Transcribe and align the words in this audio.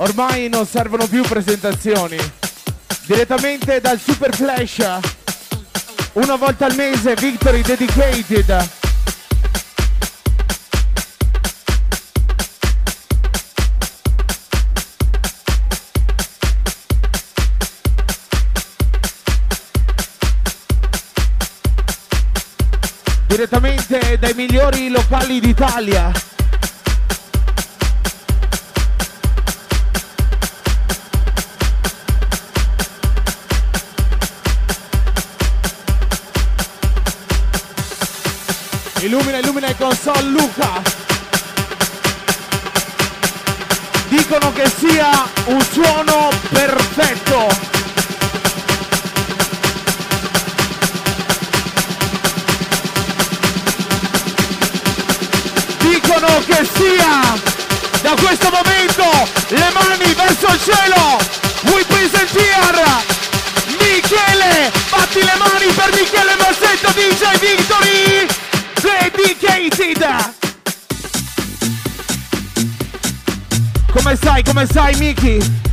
Ormai 0.00 0.48
non 0.48 0.64
servono 0.64 1.06
più 1.06 1.22
presentazioni. 1.22 2.16
Direttamente 3.06 3.80
dal 3.80 3.98
Super 3.98 4.34
Flash. 4.34 4.78
Una 6.12 6.36
volta 6.36 6.66
al 6.66 6.74
mese 6.74 7.14
Victory 7.14 7.62
Dedicated. 7.62 8.76
direttamente 23.26 24.18
dai 24.18 24.34
migliori 24.34 24.88
locali 24.88 25.38
d'Italia. 25.38 26.10
Illumina, 39.08 39.38
illumina 39.38 39.68
il 39.68 39.76
console 39.78 40.20
Luca. 40.20 40.82
Dicono 44.08 44.52
che 44.52 44.70
sia 44.78 45.08
un 45.46 45.62
suono 45.62 46.28
perfetto. 46.50 47.48
dicono 55.78 56.42
che 56.46 56.68
sia 56.74 57.40
da 58.02 58.14
questo 58.20 58.50
momento 58.50 59.04
le 59.48 59.70
mani 59.72 60.12
verso 60.12 60.48
il 60.48 60.60
cielo. 60.60 61.16
We 61.72 61.82
present 61.86 62.30
here 62.36 63.06
Michele, 63.78 64.70
batti 64.90 65.20
le 65.24 65.34
mani 65.38 65.72
per 65.72 65.94
Michele 65.94 66.36
Massetto 66.36 66.90
DJ 66.90 67.38
Victory 67.38 68.37
Dedicated. 69.18 70.36
Come 73.90 74.14
stai, 74.14 74.44
come 74.44 74.64
stai 74.64 74.94
Miki? 74.96 75.67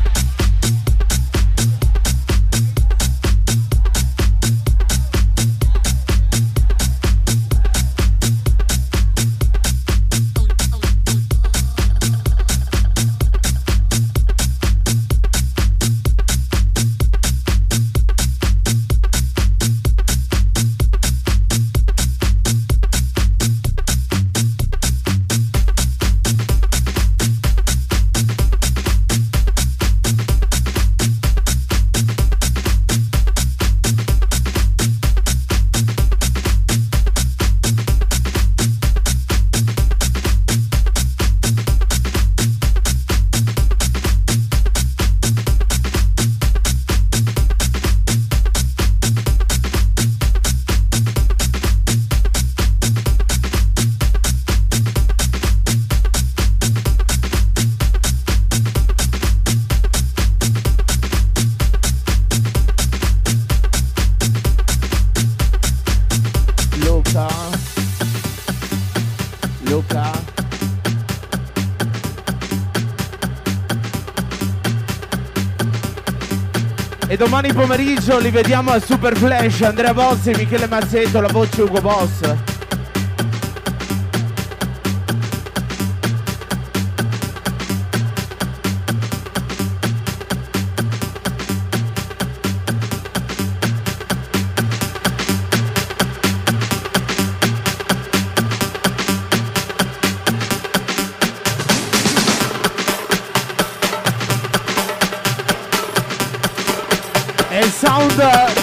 Domani 77.18 77.54
pomeriggio 77.54 78.18
li 78.18 78.32
vediamo 78.32 78.72
al 78.72 78.84
Super 78.84 79.16
Flash, 79.16 79.62
Andrea 79.62 79.94
Bossi, 79.94 80.32
Michele 80.32 80.68
Mazzetto, 80.68 81.22
la 81.22 81.28
voce 81.28 81.62
Ugo 81.62 81.80
Boss. 81.80 82.55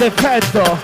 D'effetto. 0.02 0.80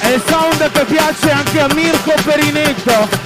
È 0.00 0.06
il 0.08 0.22
sound 0.26 0.70
che 0.70 0.84
piace 0.86 1.30
anche 1.30 1.60
a 1.60 1.66
Mirko 1.74 2.14
Perinetto. 2.24 3.23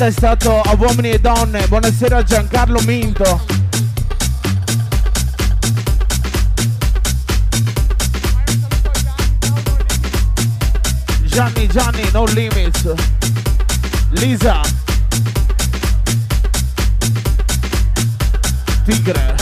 Volta 0.00 0.06
è 0.06 0.10
stato 0.10 0.60
a 0.62 0.74
uomini 0.78 1.10
e 1.10 1.18
donne. 1.20 1.66
Buonasera 1.66 2.22
Giancarlo 2.22 2.80
Minto. 2.80 3.44
Gianni 11.24 11.66
Gianni, 11.68 12.10
no 12.12 12.24
limits. 12.24 12.94
Lisa. 14.10 14.60
Tigre. 18.84 19.39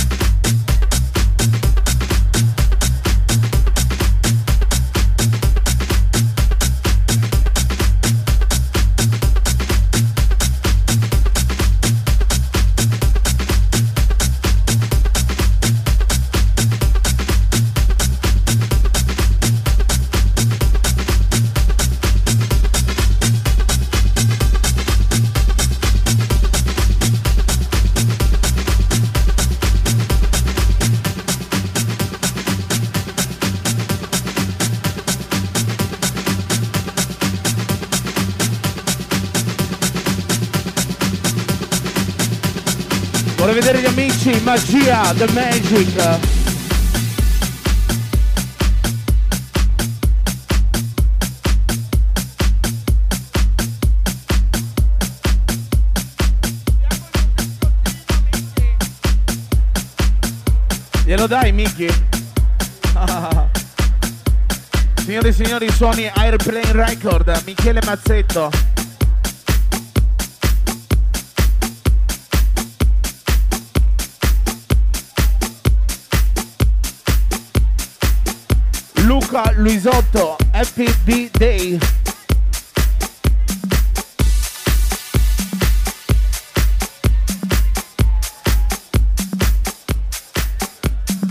Amici, 44.39 44.45
magia, 44.45 45.15
the 45.15 45.27
magic. 45.33 45.87
Glielo 61.05 61.27
dai 61.27 61.53
Miki? 61.53 61.89
Signori 65.05 65.29
e 65.29 65.33
signori, 65.33 65.71
suoni 65.73 66.11
Airplane 66.13 66.73
Record, 66.73 67.43
Michele 67.47 67.81
Mazzetto. 67.85 68.68
Luca 79.31 79.53
Luisotto, 79.57 80.39
Happy 80.53 80.91
B-Day. 81.05 81.79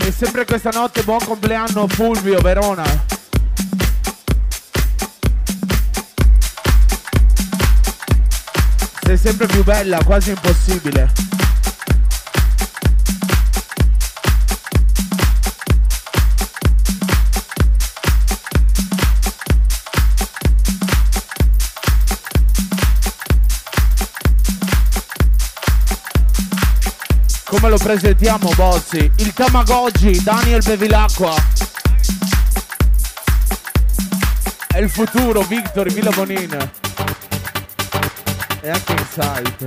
E 0.04 0.12
sempre 0.12 0.44
questa 0.44 0.70
notte 0.70 1.02
buon 1.02 1.18
compleanno 1.24 1.88
Fulvio 1.88 2.38
Verona. 2.40 2.84
Sei 9.02 9.16
sempre 9.16 9.46
più 9.48 9.64
bella, 9.64 9.98
quasi 10.04 10.30
impossibile. 10.30 11.27
Presentiamo 27.88 28.50
Bozzi? 28.54 29.10
Il 29.16 29.32
Tamagotchi, 29.32 30.22
Daniel 30.22 30.62
Bevilacqua. 30.62 31.34
È 34.66 34.76
il 34.76 34.90
futuro, 34.90 35.40
Victor, 35.40 35.90
Villa 35.90 36.10
Bonin. 36.10 36.70
E 38.60 38.68
anche 38.68 38.92
Insight. 38.92 39.64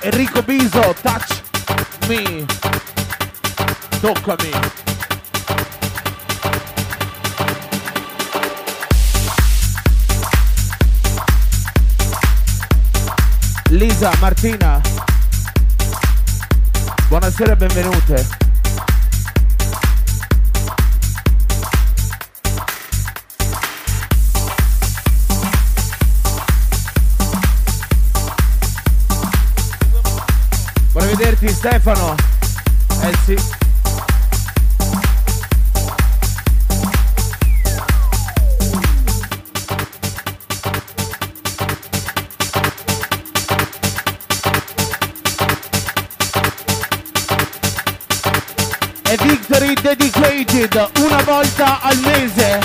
Enrico 0.00 0.42
Biso, 0.42 0.96
touch 1.00 1.42
me. 2.08 2.44
Toccami. 4.00 4.50
Lisa, 13.68 14.10
Martina. 14.18 14.77
Buonasera 17.08 17.52
e 17.52 17.56
benvenute. 17.56 18.26
Vorrei 30.92 31.08
vederti 31.16 31.48
Stefano. 31.48 32.14
Eh 33.00 33.16
sì. 33.24 33.57
Dedicated 49.82 50.90
una 51.00 51.22
volta 51.22 51.80
al 51.80 51.98
mese. 51.98 52.58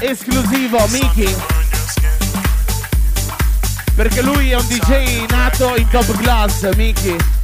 Esclusivo 0.00 0.86
Miki. 0.88 1.34
Perché 3.94 4.22
lui 4.22 4.50
è 4.50 4.56
un 4.56 4.66
DJ 4.66 5.26
nato 5.28 5.76
in 5.76 5.88
top 5.90 6.16
class, 6.18 6.74
Miki. 6.76 7.37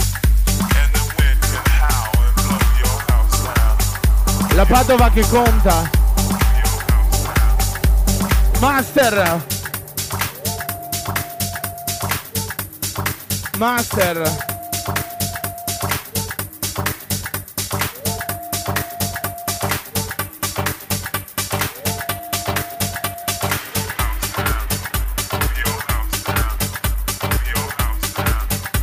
La 4.54 4.64
Padova 4.66 5.10
che 5.10 5.26
conta. 5.28 5.90
Master. 8.60 9.44
Master. 13.58 14.52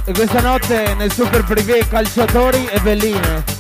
E 0.04 0.12
questa 0.12 0.42
notte 0.42 0.94
nel 0.96 1.14
super 1.14 1.46
privé 1.46 1.88
calciatori 1.88 2.66
e 2.66 2.80
belline. 2.82 3.51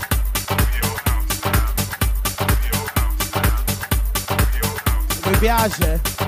Piace. 5.41 6.20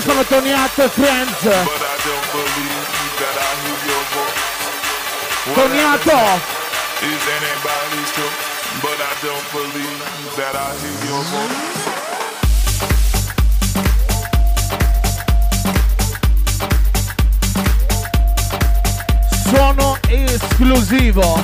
Stefano 0.00 0.24
Toniato 0.26 0.84
e 0.84 0.88
Friends. 0.90 1.42
Toniato. 5.54 6.40
Suono 19.48 19.98
esclusivo. 20.06 21.42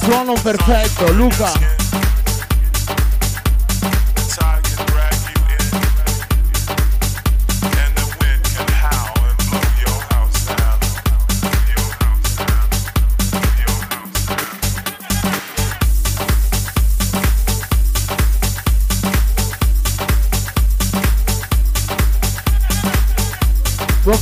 Suono 0.00 0.34
perfetto, 0.34 1.10
Luca. 1.10 1.73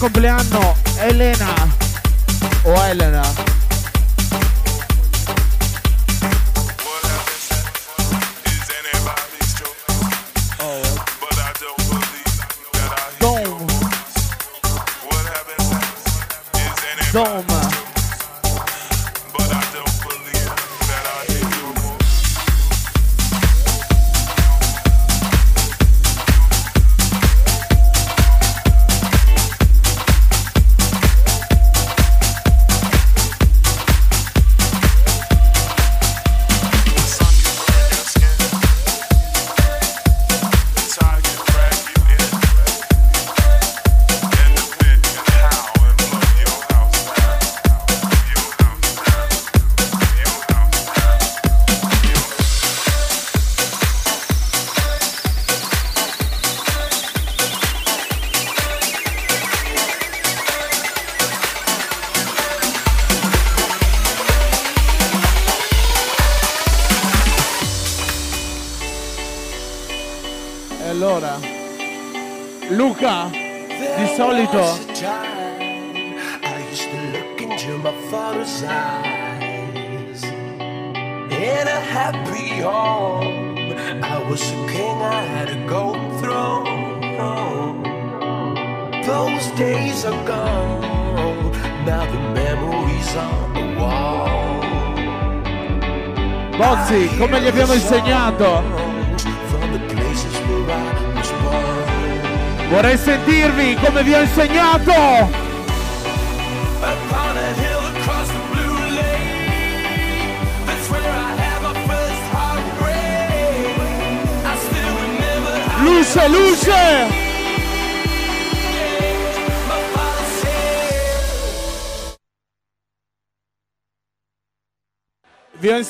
Compleanno 0.03 0.75
Elena 1.01 1.55
o 2.65 2.85
Elena. 2.87 3.52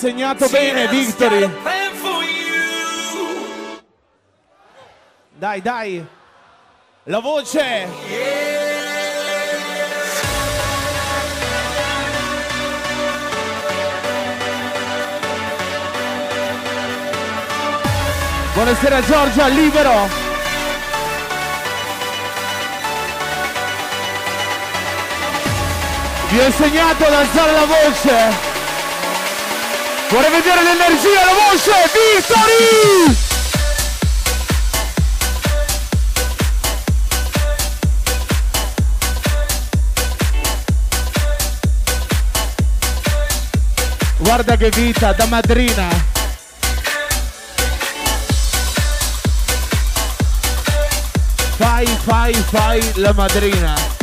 Insegnato 0.05 0.49
bene, 0.49 0.89
Victory. 0.89 1.49
Dai, 5.31 5.63
dai. 5.63 6.05
La 7.05 7.21
voce! 7.21 7.87
Buonasera 18.55 19.03
Giorgia, 19.03 19.47
libero! 19.47 20.09
Vi 26.29 26.41
ho 26.41 26.45
insegnato 26.45 27.05
ad 27.05 27.13
alzare 27.13 27.53
la 27.53 27.65
voce! 27.67 28.52
Vorrei 30.13 30.31
vedere 30.31 30.63
l'energia, 30.63 31.25
la 31.25 31.33
voce! 31.33 31.73
Victory! 31.95 33.17
Guarda 44.19 44.57
che 44.57 44.69
vita 44.69 45.13
da 45.15 45.25
madrina. 45.25 45.89
Fai, 51.57 51.87
fai, 51.87 52.35
fai 52.35 52.93
la 52.97 53.13
madrina. 53.15 54.02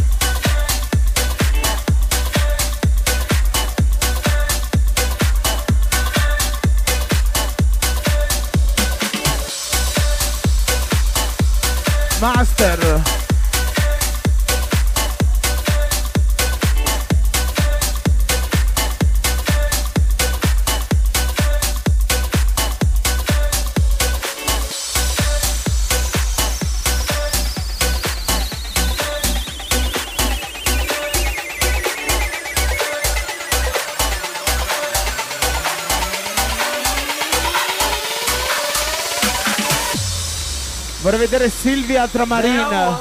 Vedere 41.19 41.49
Silvia 41.49 42.07
Tramarina. 42.07 42.97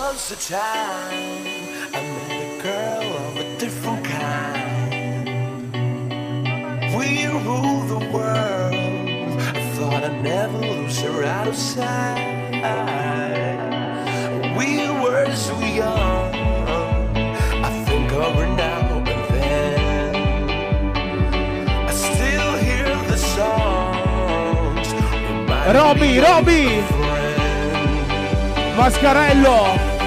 We 6.97 7.27
rule. 7.45 7.79
I 9.55 9.61
thought 9.75 10.03
I'd 10.03 10.21
never 10.21 10.59
lose 10.59 11.01
her 11.03 11.23
out 11.23 11.47
of 11.47 11.55
sight. 11.55 12.59
We 14.59 14.91
were 15.01 15.33
so 15.37 15.57
young. 15.61 16.35
I 17.69 17.71
think 17.87 18.11
of 18.13 18.35
her 18.35 18.49
now 18.57 18.99
and 18.99 19.25
then. 19.33 20.15
I 21.87 21.93
still 21.93 22.57
hear 22.67 22.97
the 23.07 23.17
songs. 23.17 24.89
Roby, 25.73 26.19
Roby! 26.19 26.98
Mascarello 28.79 29.99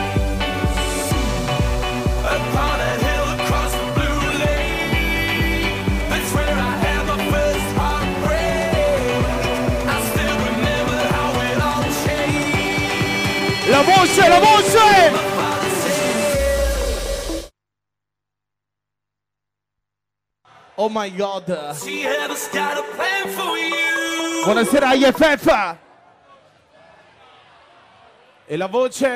La 13.69 13.81
voce, 13.81 14.29
la 14.29 14.39
voce! 14.39 15.11
Oh 20.77 20.89
my 20.89 21.09
god! 21.09 21.45
Buonasera 24.45 24.95
IFF! 24.95 25.90
E 28.51 28.57
la 28.57 28.67
voce? 28.67 29.07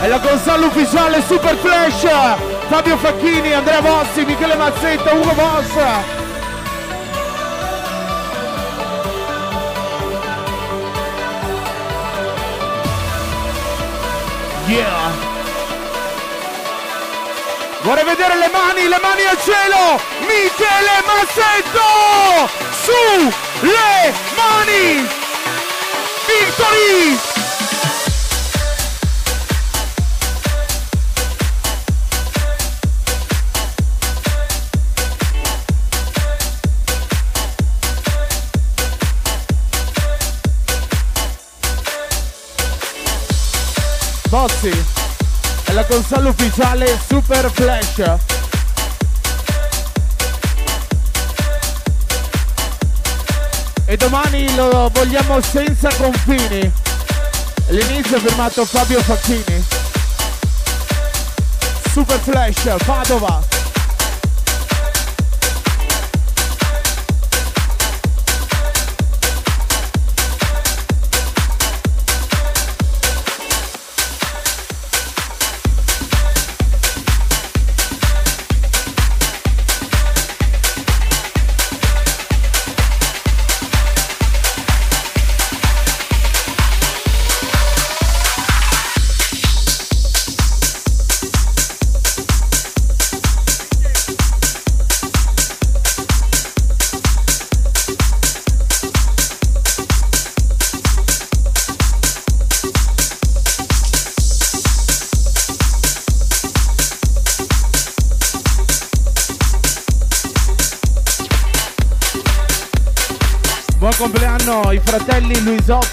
È 0.00 0.06
la 0.06 0.20
console 0.20 0.66
ufficiale 0.66 1.20
Super 1.22 1.56
Flash 1.56 2.06
Fabio 2.68 2.96
Facchini, 2.98 3.52
Andrea 3.52 3.82
Bossi, 3.82 4.24
Michele 4.24 4.54
Mazzetta, 4.54 5.12
Ugo 5.12 5.32
Boss 5.32 6.23
Yeah! 14.66 15.12
Vorrei 17.82 18.04
vedere 18.04 18.36
le 18.38 18.48
mani, 18.50 18.88
le 18.88 18.98
mani 19.02 19.24
al 19.24 19.38
cielo! 19.42 20.00
Michele 20.20 21.02
Massetto! 21.04 22.48
Su! 22.82 23.32
Le 23.60 24.14
mani! 24.34 25.06
Victory! 26.26 27.33
Bozzi 44.46 44.84
è 45.64 45.72
la 45.72 45.86
console 45.86 46.28
ufficiale 46.28 46.98
Super 47.08 47.50
Flash. 47.50 48.16
E 53.86 53.96
domani 53.96 54.54
lo 54.54 54.90
vogliamo 54.92 55.40
senza 55.40 55.88
confini. 55.96 56.70
L'inizio 57.68 58.18
è 58.18 58.20
firmato 58.20 58.66
Fabio 58.66 59.00
Facchini. 59.00 59.64
Super 61.90 62.18
Flash 62.18 62.84
Padova 62.84 63.53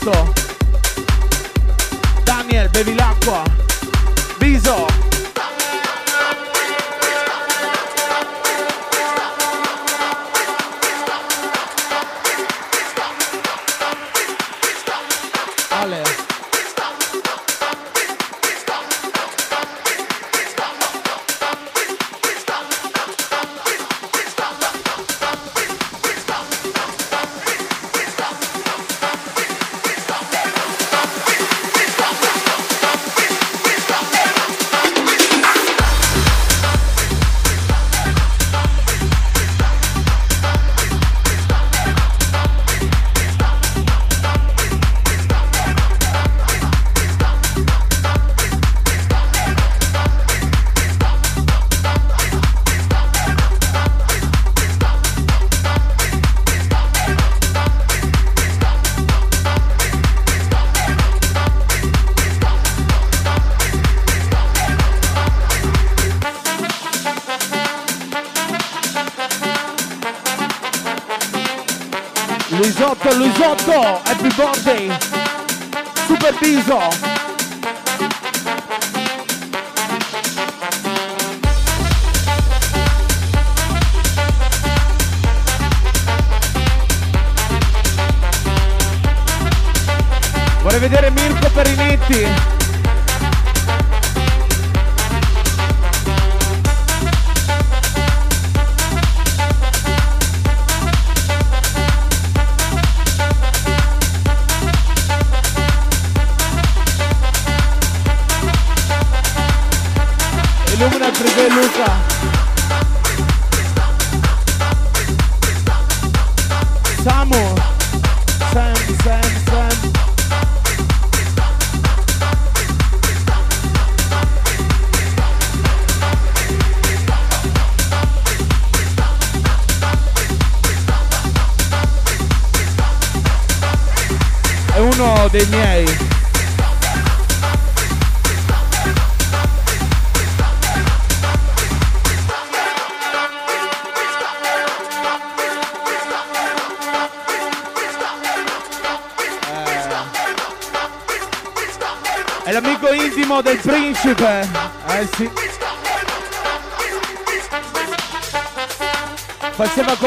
Luisotto. 0.04 0.41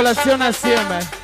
relación 0.05 0.43
a 0.43 0.53
siempre. 0.53 1.24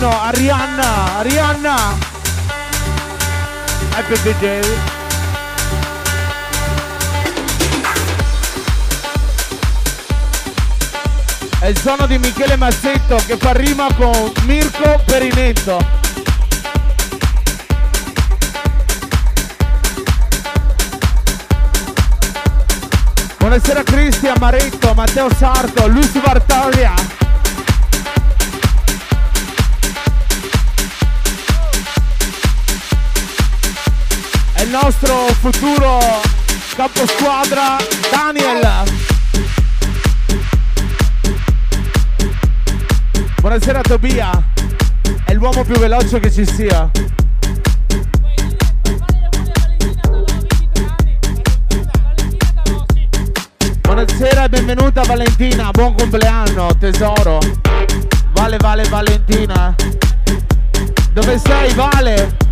Compleanno 0.00 0.20
a 0.22 0.30
Rihanna, 0.30 1.18
a 1.18 1.22
Rihanna. 1.22 1.74
Happy 3.92 4.20
birthday. 4.22 4.62
È 11.58 11.66
il 11.66 11.78
suono 11.78 12.06
di 12.06 12.18
Michele 12.18 12.56
Mazzetto 12.56 13.16
che 13.26 13.36
fa 13.36 13.52
rima 13.52 13.92
con 13.94 14.32
Mirko 14.44 15.02
Perinetto. 15.04 15.98
Buonasera 23.36 23.82
Cristian 23.82 24.36
Maretto, 24.38 24.94
Matteo 24.94 25.28
Sarto, 25.34 25.86
Luis 25.88 26.10
Bartaglia. 26.12 27.19
Il 34.70 34.78
nostro 34.80 35.26
futuro 35.40 35.98
caposquadra 36.76 37.76
Daniel. 38.08 38.84
Buonasera 43.40 43.80
Tobia, 43.80 44.30
è 45.24 45.34
l'uomo 45.34 45.64
più 45.64 45.74
veloce 45.76 46.20
che 46.20 46.30
ci 46.30 46.46
sia. 46.46 46.88
Buonasera 53.80 54.44
e 54.44 54.48
benvenuta 54.48 55.02
Valentina, 55.02 55.70
buon 55.72 55.96
compleanno 55.96 56.76
tesoro. 56.78 57.40
Vale, 58.34 58.56
vale 58.58 58.84
Valentina. 58.84 59.74
Dove 61.12 61.38
sei 61.38 61.74
Vale? 61.74 62.49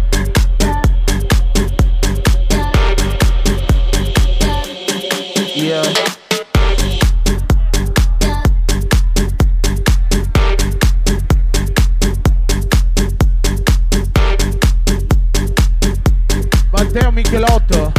Michelotto. 17.31 17.93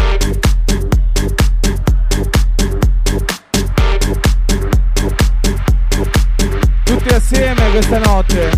Tutti 6.84 7.14
assieme 7.14 7.70
questa 7.70 8.00
notte. 8.00 8.50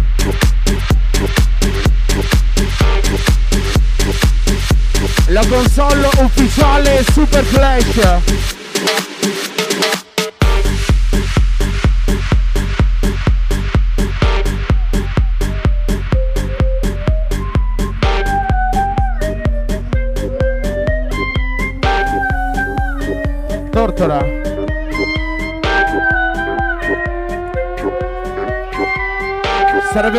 La 5.27 5.45
console 5.45 6.09
ufficiale 6.19 7.03
Super 7.11 7.43
Flash. 7.43 8.60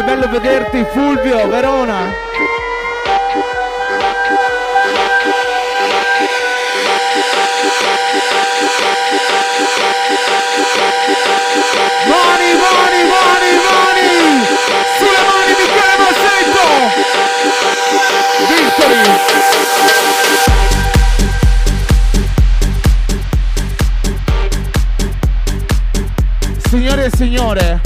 Sarebbe 0.02 0.20
bello 0.20 0.28
vederti 0.28 0.84
Fulvio, 0.90 1.46
Verona. 1.48 2.12
Mani, 12.08 12.52
mani, 12.62 13.02
mani, 13.12 13.52
mani! 13.62 14.46
Sulle 14.98 15.22
mani 15.28 15.52
Michele 15.58 15.96
Massetto! 16.02 16.66
Victory! 18.48 19.06
Signore 26.68 27.04
e 27.04 27.10
signore, 27.14 27.80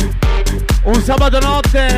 un 0.85 1.03
sabato 1.03 1.39
notte 1.41 1.96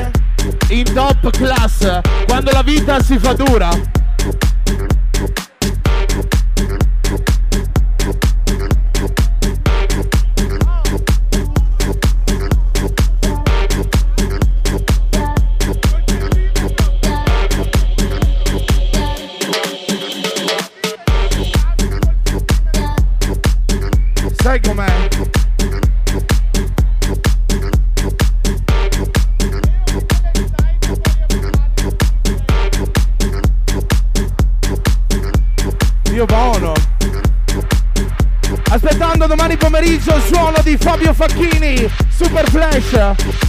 quando 2.40 2.52
la 2.52 2.62
vita 2.62 3.02
si 3.02 3.18
fa 3.18 3.32
dura. 3.32 3.97
Fabio 40.98 41.14
Facchini, 41.14 41.88
Super 42.10 42.50
Flash. 42.50 43.47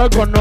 Finalmente 0.00 0.38
in 0.38 0.39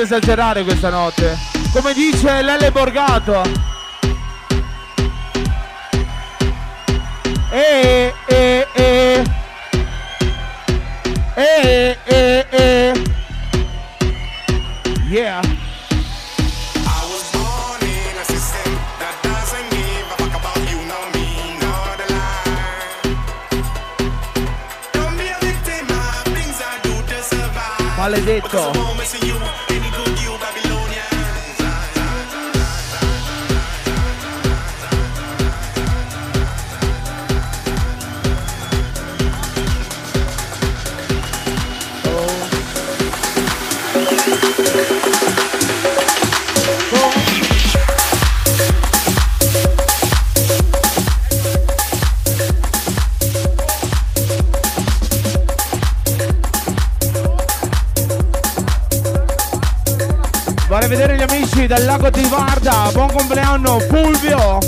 esagerare 0.00 0.64
questa 0.64 0.90
notte. 0.90 1.36
Come 1.72 1.92
dice 1.92 2.42
Lele 2.42 2.70
Borgato. 2.70 3.67
Dal 61.66 61.84
lago 61.84 62.10
di 62.10 62.22
Varda, 62.24 62.90
buon 62.92 63.10
compleanno 63.10 63.80
Fulvio, 63.80 64.58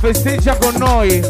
festeggia 0.00 0.56
con 0.56 0.74
noi. 0.76 1.20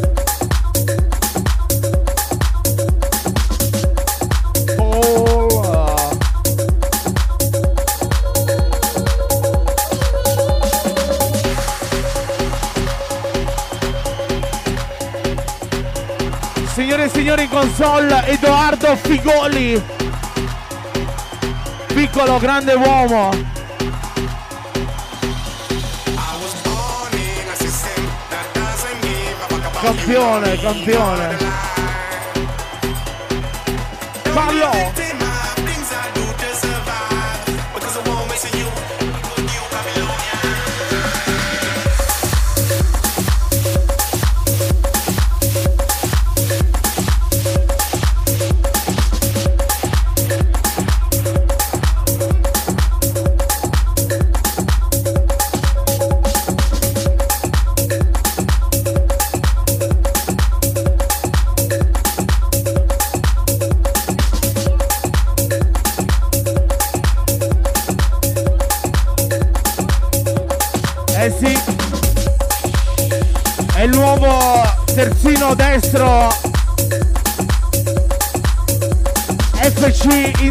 Signore 16.75 17.05
e 17.05 17.09
signori 17.09 17.43
in 17.45 17.49
console, 17.49 18.27
Edoardo 18.27 18.95
Figoli. 18.97 19.83
Piccolo, 21.87 22.39
grande 22.39 22.75
uomo. 22.75 23.56
Campione, 29.87 30.57
campione. 30.59 31.37
Ballo! 34.33 35.06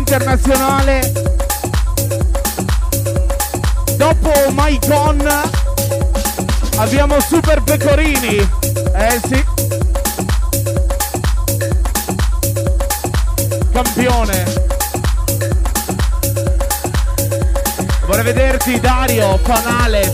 Internazionale. 0.06 1.12
Dopo 3.98 4.32
Maicon 4.52 5.28
abbiamo 6.78 7.20
Super 7.20 7.64
Pecorini. 7.64 8.38
Eh 8.94 9.20
sì. 9.28 9.44
Campione. 13.74 14.44
Vorrei 18.06 18.24
vederti 18.24 18.80
Dario 18.80 19.40
fanale 19.42 20.12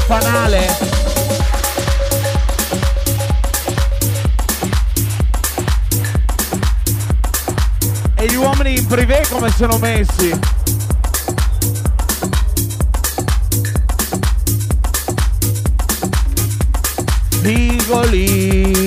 fanale 0.00 0.97
fanale 8.68 8.70
in 8.70 8.86
privé 8.86 9.24
come 9.28 9.50
sono 9.50 9.78
messi. 9.78 10.38
Figoli. 17.40 18.18
Figoli. 18.22 18.77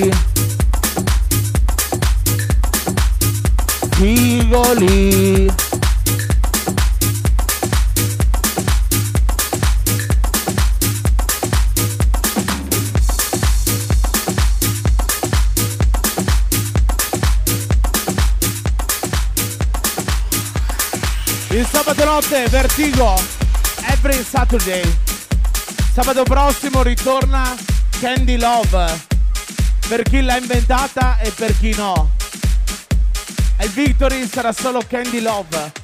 Notte, 22.12 22.46
Vertigo, 22.50 23.14
every 23.86 24.22
Saturday. 24.22 24.82
Sabato 25.94 26.24
prossimo 26.24 26.82
ritorna 26.82 27.56
Candy 28.00 28.36
Love 28.36 29.00
per 29.88 30.02
chi 30.02 30.20
l'ha 30.20 30.36
inventata 30.36 31.18
e 31.20 31.30
per 31.30 31.56
chi 31.58 31.74
no. 31.74 32.10
E 33.56 33.66
Victory 33.68 34.26
sarà 34.26 34.52
solo 34.52 34.82
Candy 34.86 35.20
Love. 35.20 35.81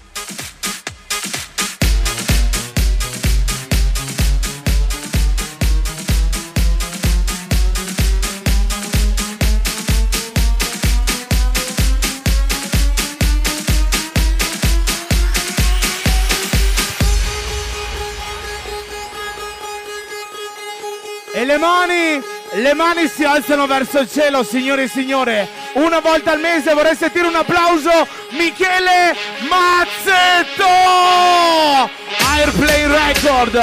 Le 21.48 21.56
mani, 21.56 22.22
le 22.52 22.74
mani 22.74 23.08
si 23.08 23.24
alzano 23.24 23.66
verso 23.66 24.00
il 24.00 24.11
cielo, 24.11 24.44
signore 24.44 24.82
e 24.82 24.88
signore. 24.88 25.48
Una 25.72 25.98
volta 25.98 26.32
al 26.32 26.40
mese 26.40 26.74
vorrei 26.74 26.94
sentire 26.94 27.26
un 27.26 27.37
applauso. 27.37 28.06
Michele 28.32 29.16
Mazzetto! 29.48 30.66
Airplay 32.34 32.87
Record. 32.87 33.62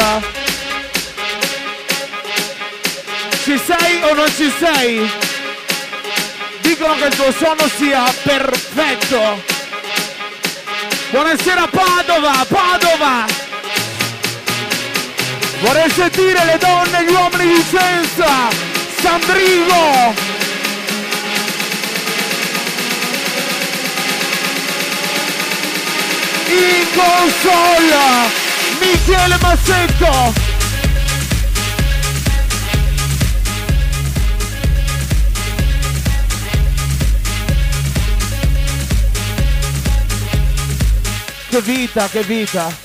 Ci 3.44 3.62
sei 3.64 4.02
o 4.02 4.16
non 4.16 4.34
ci 4.36 4.52
sei? 4.58 5.08
Dicono 6.62 6.96
che 6.96 7.06
il 7.06 7.16
tuo 7.16 7.32
suono 7.34 7.68
sia 7.68 8.04
perfetto. 8.24 9.44
Buonasera 11.12 11.68
Padova, 11.68 12.46
Padova! 12.50 13.45
Vorrei 15.66 15.90
sentire 15.90 16.46
le 16.46 16.60
donne 16.60 17.00
e 17.00 17.06
gli 17.06 17.12
uomini 17.12 17.56
di 17.56 17.64
Senza! 17.64 18.50
Sandrigo! 19.02 20.14
In 26.50 26.86
console! 26.94 28.30
Michele 28.80 29.38
Massetto! 29.42 30.34
Che 41.50 41.62
vita, 41.62 42.08
che 42.10 42.22
vita! 42.22 42.85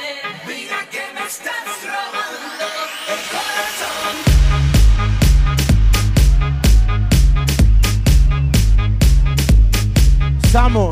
Samu, 10.61 10.87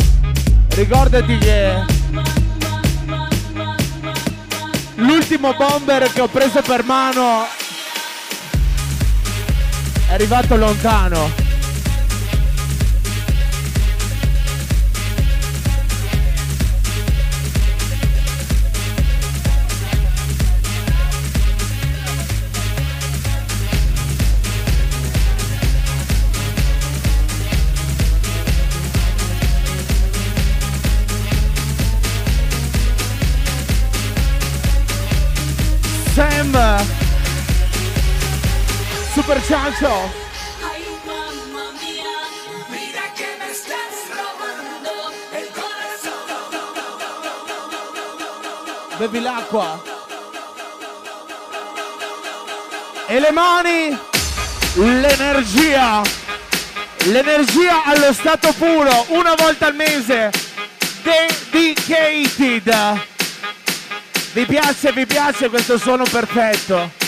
ricordati 0.70 1.38
che 1.38 1.86
l'ultimo 4.95 5.53
bomber 5.53 6.11
che 6.11 6.22
ho 6.22 6.28
preso 6.28 6.63
per 6.63 6.84
mano 6.84 7.45
è 10.07 10.13
arrivato 10.13 10.55
lontano. 10.55 11.49
Super 39.30 39.45
Ciancio 39.45 40.11
Bevi 48.97 49.19
l'acqua. 49.21 49.80
E 53.05 53.19
le 53.19 53.32
mani. 53.32 53.95
L'energia. 54.73 56.01
L'energia 57.03 57.84
allo 57.84 58.11
stato 58.13 58.51
puro 58.53 59.05
Una 59.09 59.36
volta 59.36 59.67
al 59.67 59.75
mese. 59.75 60.32
Dedicated. 61.03 62.73
Vi 64.34 64.45
piace, 64.45 64.91
vi 64.91 65.05
piace 65.05 65.49
questo 65.49 65.77
suono 65.77 66.03
perfetto? 66.03 66.99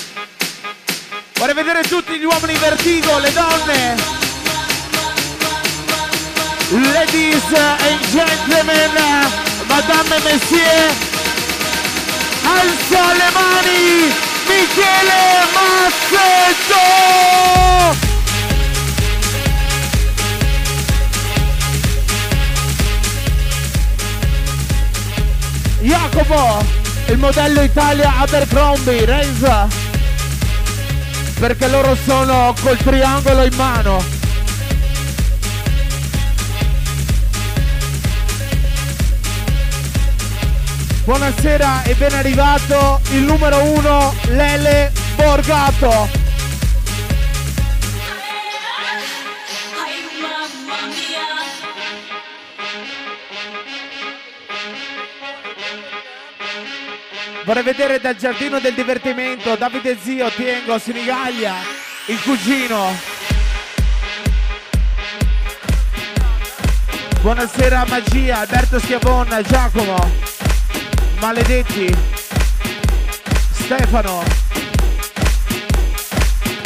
Vorrei 1.41 1.55
vedere 1.55 1.81
tutti 1.81 2.19
gli 2.19 2.23
uomini 2.23 2.55
vertigo, 2.59 3.17
le 3.17 3.33
donne. 3.33 3.95
Ladies 6.93 7.43
and 7.51 7.99
gentlemen, 8.11 8.91
madame 9.67 10.17
et 10.17 10.23
messieurs, 10.23 10.93
alza 12.45 13.13
le 13.13 13.31
mani, 13.33 14.13
Michele 14.45 15.47
Mazzetto! 15.55 16.85
Jacopo! 25.81 26.81
il 27.11 27.17
modello 27.17 27.61
Italia 27.61 28.13
Abercrombie, 28.19 29.05
Renza, 29.05 29.67
perché 31.41 31.67
loro 31.69 31.95
sono 31.95 32.53
col 32.61 32.77
triangolo 32.77 33.43
in 33.43 33.55
mano. 33.55 34.03
Buonasera 41.03 41.81
e 41.81 41.95
ben 41.95 42.13
arrivato 42.13 43.01
il 43.13 43.23
numero 43.23 43.59
uno 43.63 44.13
Lele 44.27 44.91
Borgato. 45.15 46.20
Vorrei 57.53 57.65
vedere 57.65 57.99
dal 57.99 58.15
giardino 58.15 58.61
del 58.61 58.73
divertimento 58.73 59.57
Davide 59.57 59.97
Zio, 60.01 60.29
Tiengo, 60.29 60.79
Sinigaglia, 60.79 61.55
il 62.05 62.17
cugino. 62.21 62.97
Buonasera 67.19 67.83
Magia, 67.89 68.39
Alberto 68.39 68.79
Schiavon, 68.79 69.43
Giacomo, 69.45 70.11
Maledetti, 71.19 71.93
Stefano. 73.51 74.23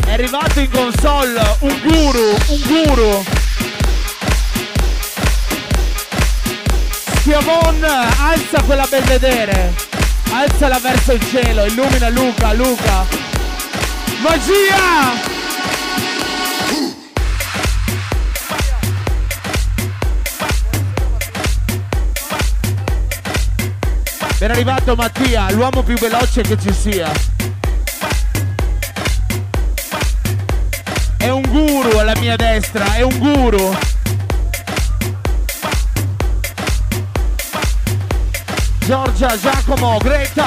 È 0.06 0.12
arrivato 0.14 0.60
in 0.60 0.70
console 0.70 1.42
un 1.62 1.82
guru, 1.82 2.38
un 2.50 2.62
guru. 2.68 3.24
Schiavon, 7.22 7.84
alza 7.84 8.62
quella 8.62 8.86
belvedere. 8.86 9.95
Alzala 10.38 10.80
verso 10.80 11.14
il 11.14 11.26
cielo, 11.30 11.64
illumina 11.64 12.10
Luca, 12.10 12.52
Luca. 12.52 13.06
Magia! 14.20 15.34
Ben 24.38 24.52
arrivato 24.52 24.96
Mattia, 24.96 25.50
l'uomo 25.52 25.84
più 25.84 25.96
veloce 25.96 26.42
che 26.42 26.58
ci 26.60 26.74
sia. 26.74 27.10
È 31.18 31.30
un 31.30 31.44
guru 31.44 31.98
alla 31.98 32.16
mia 32.20 32.36
destra, 32.36 32.96
è 32.96 33.02
un 33.04 33.18
guru. 33.20 33.95
Giorgia, 38.86 39.36
Giacomo, 39.36 39.98
Greta. 39.98 40.46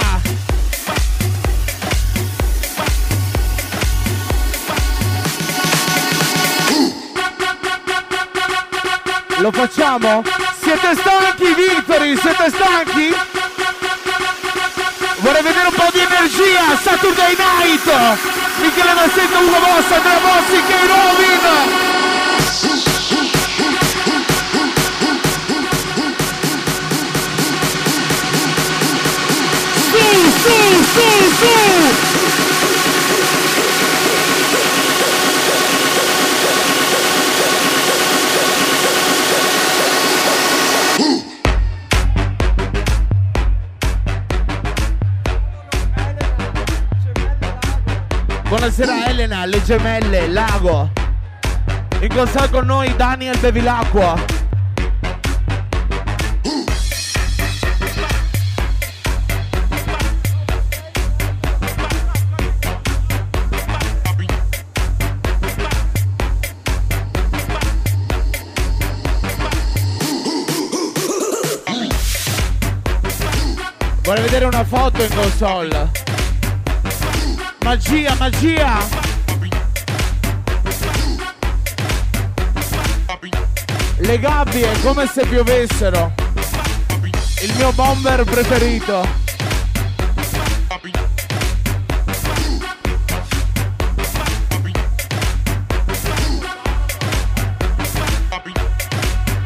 Lo 9.39 9.51
facciamo? 9.51 10.23
Siete 10.61 10.95
stanchi, 10.95 11.55
Victory? 11.55 12.17
Siete 12.17 12.51
stanchi? 12.51 13.13
Vorrei 15.17 15.43
vedere 15.43 15.67
un 15.67 15.75
po' 15.75 15.89
di 15.93 15.99
energia, 15.99 16.77
Saturday 16.81 17.35
Night! 17.37 18.19
Michele 18.61 18.95
Massetto, 18.95 19.39
Ugo 19.41 19.59
Bossa, 19.59 19.97
Andrea 19.97 20.19
Bossi, 20.21 20.63
Kay 20.65 20.87
Robin! 20.87 21.88
Su, 29.89 30.85
su! 30.93 31.49
Buonasera 48.49 49.11
Elena, 49.11 49.47
le 49.47 49.61
gemelle, 49.61 50.29
Lago. 50.29 50.91
In 52.01 52.09
console 52.09 52.49
con 52.51 52.67
noi 52.67 52.95
Daniel 52.97 53.37
Bevilacqua. 53.39 54.38
Vedere 74.39 74.57
una 74.57 74.65
foto 74.65 75.03
in 75.03 75.15
console. 75.15 75.91
Magia, 77.65 78.15
magia! 78.15 78.79
Le 83.97 84.19
gabbie 84.21 84.81
come 84.83 85.09
se 85.09 85.27
piovessero. 85.27 86.13
Il 87.43 87.55
mio 87.57 87.73
bomber 87.73 88.23
preferito. 88.25 89.27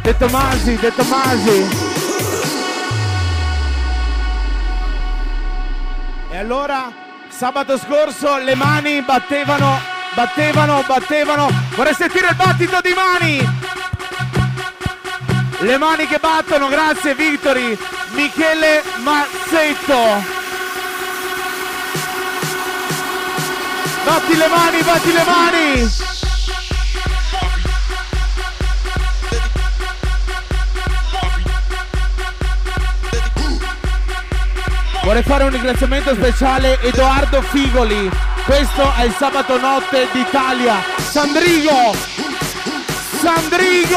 De 0.03 0.17
Tomasi, 0.19 0.77
De 0.77 0.95
Tomasi. 0.95 1.92
Allora 6.43 6.93
sabato 7.29 7.79
scorso 7.79 8.37
le 8.39 8.57
mani 8.57 9.01
battevano, 9.03 9.81
battevano, 10.13 10.83
battevano. 10.85 11.49
Vorrei 11.77 11.95
sentire 11.95 12.29
il 12.31 12.35
battito 12.35 12.81
di 12.83 12.93
mani. 12.93 13.49
Le 15.61 15.79
mani 15.79 16.07
che 16.09 16.19
battono, 16.19 16.67
grazie 16.67 17.15
Victory. 17.15 17.79
Michele 18.11 18.83
Mazzetto. 19.05 20.41
Batti 24.05 24.37
le 24.37 24.49
mani, 24.49 24.83
batti 24.83 25.13
le 25.13 25.25
mani. 25.25 26.12
Vorrei 35.05 35.25
fare 35.25 35.43
un 35.43 35.51
ringraziamento 35.51 36.15
speciale 36.15 36.75
a 36.75 36.87
Edoardo 36.87 37.43
Figoli. 37.43 38.09
Questo 38.45 38.95
è 38.97 39.05
il 39.05 39.15
sabato 39.19 39.59
notte 39.59 40.07
d'Italia. 40.13 40.81
Sandrigo! 40.97 41.93
Sandrigo! 43.21 43.97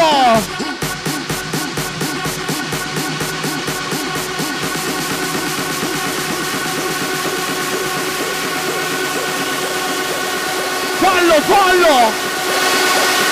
Fallo, 10.97 11.41
fallo! 11.41 12.11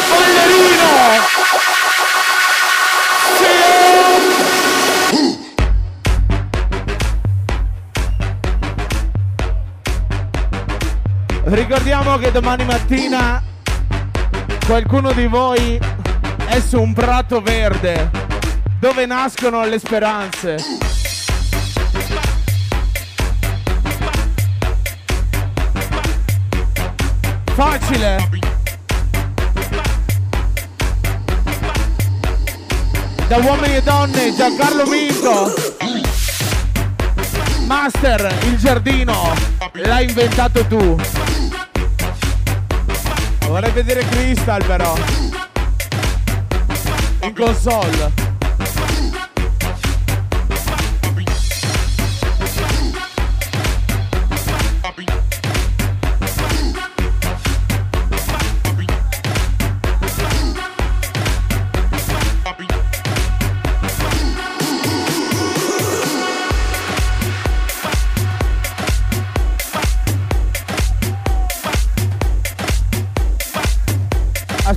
Ballerino! 0.09 1.42
Ricordiamo 12.13 12.17
che 12.17 12.31
domani 12.31 12.65
mattina 12.65 13.41
qualcuno 14.67 15.13
di 15.13 15.25
voi 15.25 15.79
è 16.45 16.59
su 16.59 16.79
un 16.79 16.93
prato 16.93 17.41
verde 17.41 18.11
dove 18.79 19.07
nascono 19.07 19.65
le 19.65 19.79
speranze. 19.79 20.57
Facile. 27.55 28.29
Da 33.27 33.37
uomini 33.37 33.75
e 33.75 33.81
donne, 33.81 34.35
Giancarlo 34.35 34.85
Minto. 34.85 35.53
Master, 37.65 38.31
il 38.43 38.57
giardino, 38.57 39.33
l'hai 39.73 40.07
inventato 40.07 40.63
tu. 40.67 41.41
Vorrei 43.53 43.71
vedere 43.71 44.03
Crystal 44.05 44.65
però. 44.65 44.95
In 47.21 47.35
console. 47.35 48.22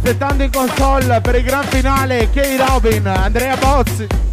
Aspettando 0.06 0.44
in 0.44 0.52
console 0.52 1.20
per 1.20 1.34
il 1.34 1.42
gran 1.42 1.64
finale 1.64 2.30
Kay 2.30 2.56
Robin, 2.56 3.08
Andrea 3.08 3.56
Bozzi. 3.56 4.25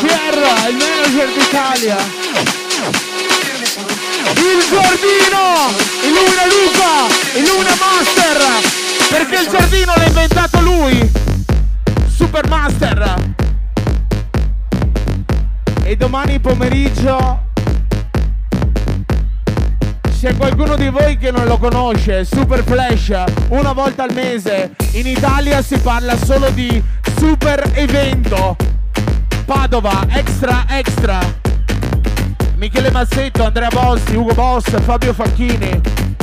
Pierra, 0.00 0.68
il 0.68 0.76
manager 0.76 1.28
d'Italia. 1.36 1.96
Il 4.36 4.64
giardino! 4.70 5.68
Illumina 6.02 6.46
Luca! 6.46 6.92
Illumina 7.34 7.74
Master! 7.78 8.38
Perché 9.10 9.42
il 9.42 9.48
giardino 9.50 9.92
l'ha 9.94 10.06
inventato 10.06 10.60
lui! 10.60 11.10
Supermaster! 12.08 13.34
E 15.82 15.96
domani 15.96 16.40
pomeriggio 16.40 17.43
c'è 20.24 20.34
qualcuno 20.36 20.74
di 20.74 20.88
voi 20.88 21.18
che 21.18 21.30
non 21.30 21.44
lo 21.44 21.58
conosce, 21.58 22.24
Super 22.24 22.64
Flash, 22.64 23.12
una 23.48 23.74
volta 23.74 24.04
al 24.04 24.14
mese. 24.14 24.70
In 24.92 25.06
Italia 25.06 25.60
si 25.60 25.76
parla 25.76 26.16
solo 26.16 26.48
di 26.48 26.82
super 27.18 27.62
evento. 27.74 28.56
Padova, 29.44 30.06
extra 30.08 30.64
extra. 30.70 31.18
Michele 32.56 32.90
Massetto, 32.90 33.44
Andrea 33.44 33.68
Bossi, 33.68 34.16
Ugo 34.16 34.32
Boss, 34.32 34.64
Fabio 34.80 35.12
Facchini. 35.12 36.13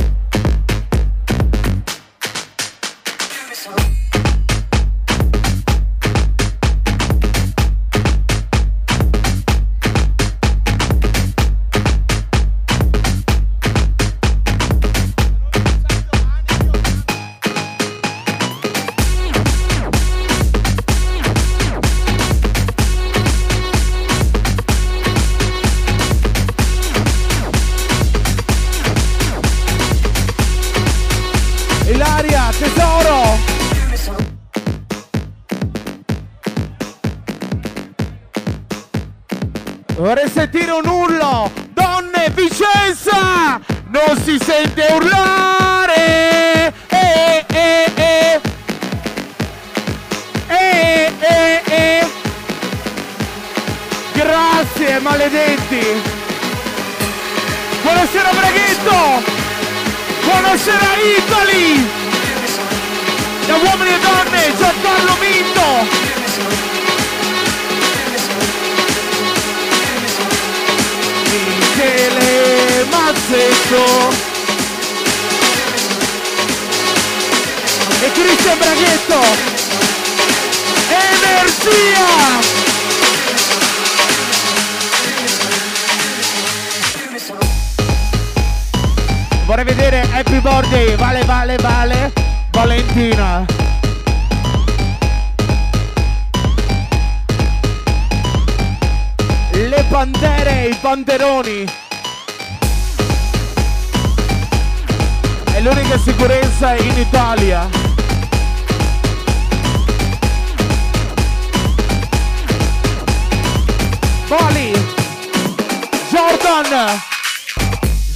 Jordan, 116.81 116.99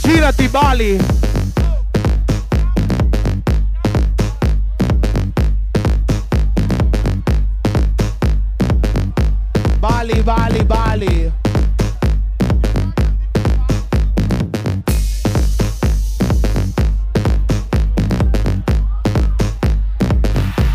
girati 0.01 0.47
Bali. 0.47 0.97
Bali, 9.79 10.21
Bali, 10.23 10.63
Bali. 10.63 11.31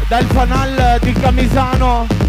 Dal 0.09 0.25
fanal 0.27 0.99
di 1.01 1.13
Camisano. 1.13 2.20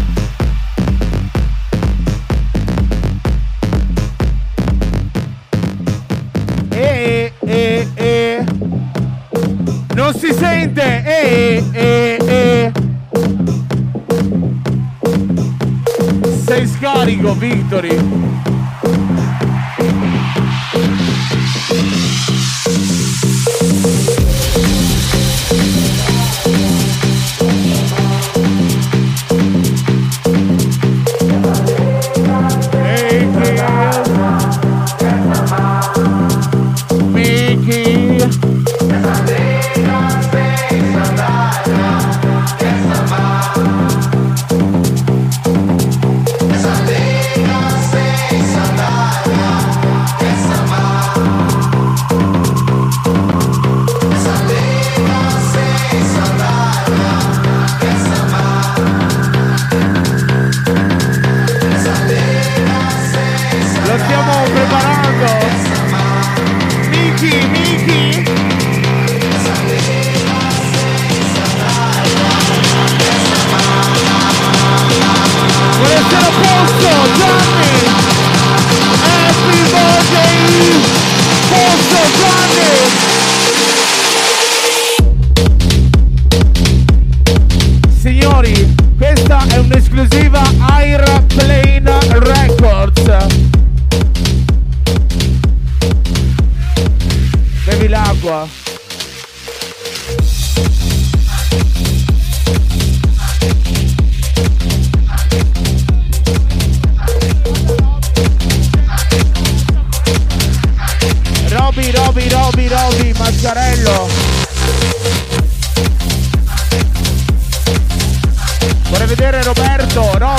Non 10.12 10.20
si 10.20 10.34
sente. 10.34 11.02
E, 11.06 11.64
e, 11.72 12.18
e. 12.26 12.72
sei 16.44 16.66
scarico, 16.66 17.32
Victory. 17.32 18.31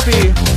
Vorrei 0.04 0.53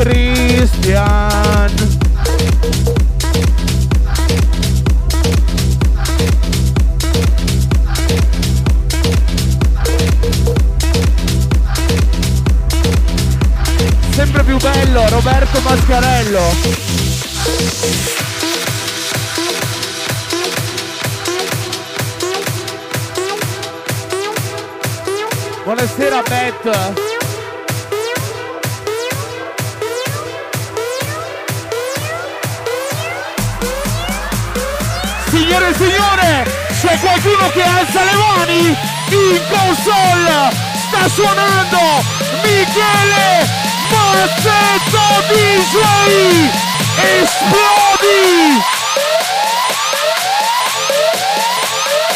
Christian. 0.00 1.70
Sempre 14.12 14.42
più 14.44 14.56
bello, 14.56 15.06
Roberto 15.10 15.60
Mascarello. 15.60 16.40
Buonasera 25.64 26.22
Beth. 26.22 27.09
Signore 35.40 35.68
e 35.70 35.74
signore, 35.74 36.68
c'è 36.78 36.98
qualcuno 36.98 37.48
che 37.48 37.62
alza 37.62 38.04
le 38.04 38.12
mani 38.12 38.76
in 39.08 39.40
console, 39.48 40.50
sta 40.86 41.08
suonando 41.08 42.04
Michele 42.42 43.48
Mazzetto 43.88 45.00
DJ, 45.32 46.50
esplodi! 47.22 48.60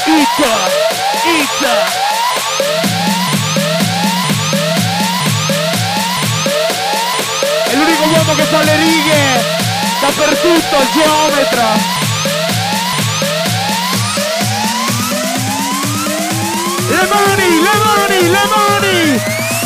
It, 0.05 0.39
it, 1.25 1.67
è 7.71 7.75
l'unico 7.75 8.05
uomo 8.05 8.35
che 8.35 8.43
fa 8.43 8.63
le 8.65 8.77
righe 8.77 9.45
dappertutto, 9.99 10.77
il 10.77 10.89
geometra. 10.93 12.13
Le 16.95 17.03
mani, 17.11 17.51
le 17.67 17.75
mani, 17.83 18.21
le 18.31 18.45
mani! 18.55 18.99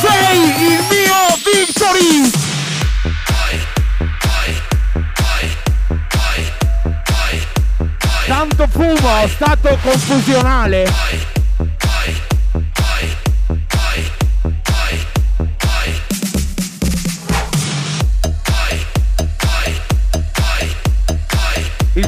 Sei 0.00 0.38
il 0.38 0.80
mio 0.88 1.20
victory! 1.44 2.30
Tanto 8.26 8.66
fumo, 8.68 9.28
stato 9.28 9.78
confusionale. 9.82 10.90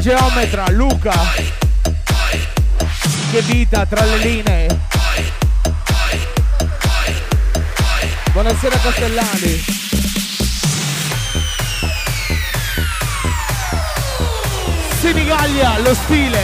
Geometra 0.00 0.70
Luca. 0.70 1.12
Che 3.30 3.40
vita 3.42 3.84
tra 3.84 4.02
le 4.06 4.16
linee. 4.16 4.89
Buonasera 8.42 8.78
Castellani. 8.78 9.64
Senigallia, 14.98 15.78
lo 15.80 15.92
stile. 15.92 16.38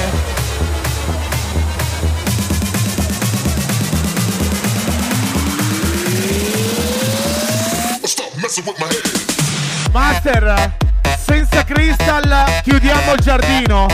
Master, 9.90 10.76
senza 11.24 11.64
crystal 11.64 12.60
chiudiamo 12.62 13.14
il 13.14 13.20
giardino. 13.20 13.86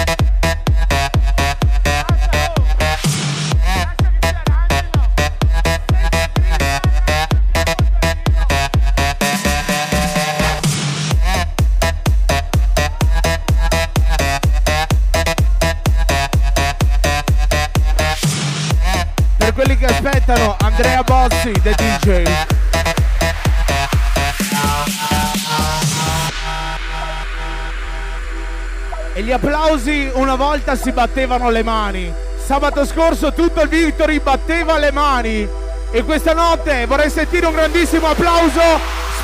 Gli 29.33 29.35
applausi 29.35 30.11
una 30.13 30.35
volta 30.35 30.77
si 30.77 30.93
battevano 30.93 31.49
le 31.49 31.63
mani. 31.63 32.13
Sabato 32.45 32.85
scorso 32.85 33.33
tutto 33.33 33.63
il 33.63 33.69
Victory 33.69 34.21
batteva 34.21 34.77
le 34.77 34.93
mani. 34.93 35.49
E 35.91 36.03
questa 36.03 36.35
notte 36.35 36.85
vorrei 36.85 37.09
sentire 37.09 37.47
un 37.47 37.55
grandissimo 37.55 38.09
applauso. 38.09 38.61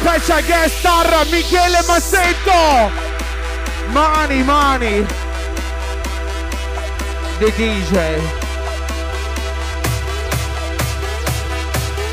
Special 0.00 0.42
guest 0.44 0.78
star 0.78 1.26
Michele 1.30 1.80
Massetto. 1.86 2.90
Mani, 3.90 4.42
mani. 4.44 5.06
The 7.38 7.52
DJ. 7.54 7.98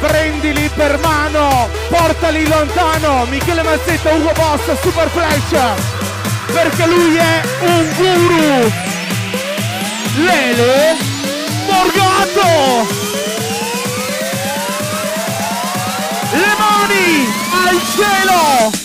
Prendili 0.02 0.70
per 0.76 1.00
mano, 1.00 1.70
portali 1.88 2.46
lontano. 2.46 3.24
Michele 3.30 3.64
Massetto, 3.64 4.10
Ugo 4.10 4.34
Boss, 4.34 4.82
Super 4.82 5.08
Flash 5.08 5.95
perché 6.54 6.86
lui 6.88 7.16
è 7.16 7.42
un 7.62 7.94
guru. 7.96 8.72
Lele 10.16 10.96
Morgato. 11.68 12.88
Le 16.32 16.56
mani 16.58 17.28
al 17.68 17.82
cielo. 17.96 18.85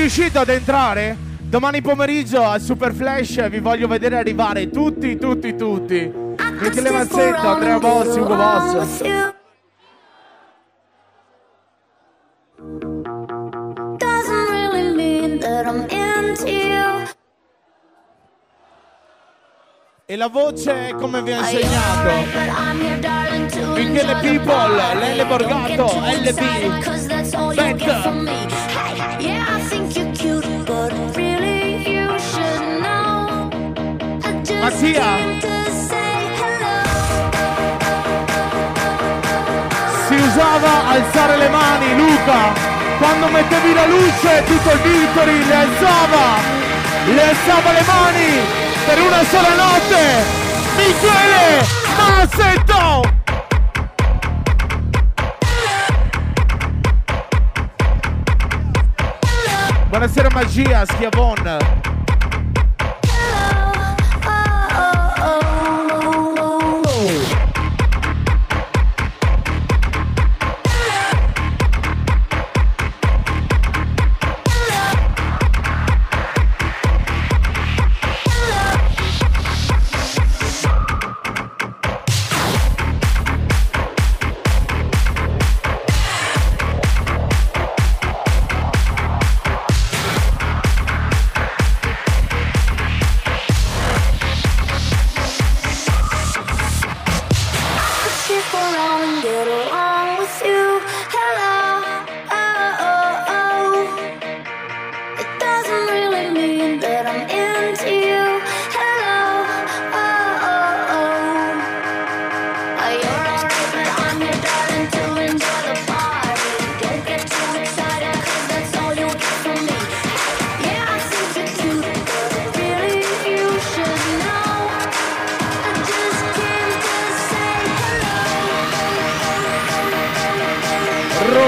Riuscito 0.00 0.40
ad 0.40 0.48
entrare? 0.48 1.16
Domani 1.38 1.82
pomeriggio 1.82 2.42
al 2.42 2.60
Super 2.60 2.92
Flash 2.92 3.48
vi 3.48 3.60
voglio 3.60 3.86
vedere 3.86 4.16
arrivare 4.16 4.70
tutti, 4.70 5.16
tutti, 5.16 5.54
tutti. 5.54 6.12
Michele 6.60 6.90
Mazzetto, 6.90 7.48
Andrea 7.48 7.78
Bossi, 7.78 8.18
Ugo 8.18 8.34
Boss. 8.34 9.38
E 20.10 20.16
la 20.16 20.26
voce 20.26 20.92
come 20.98 21.22
vi 21.22 21.30
ha 21.30 21.38
insegnato? 21.38 22.10
Michele 23.76 24.16
People, 24.16 24.94
Lele 24.98 25.24
Borgato, 25.24 26.02
LB, 26.04 27.54
Beck. 27.54 27.86
Mattia. 34.58 35.16
Si 40.08 40.14
usava 40.14 40.88
alzare 40.88 41.36
le 41.36 41.48
mani, 41.50 41.94
Luca. 41.94 42.52
Quando 42.98 43.28
mettevi 43.28 43.74
la 43.74 43.86
luce, 43.86 44.42
tutto 44.44 44.72
il 44.72 44.78
Victory 44.80 45.44
le 45.46 45.54
alzava. 45.54 46.58
Le 47.14 47.22
alzava 47.22 47.70
le 47.70 47.82
mani 47.86 48.68
per 48.86 49.00
una 49.00 49.24
sola 49.24 49.54
notte. 49.54 50.24
Michele 50.76 51.66
Massetto. 51.96 53.02
Buonasera 59.88 60.28
magia, 60.30 60.84
schiavon. 60.86 61.79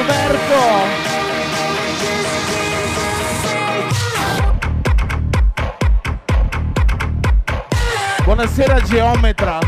Roberto. 0.03 0.61
Buonasera 8.25 8.81
geometra, 8.81 9.59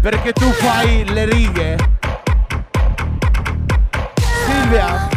perché 0.00 0.32
tu 0.32 0.52
fai 0.52 1.04
le 1.04 1.24
righe. 1.24 1.76
Silvia. 4.46 5.15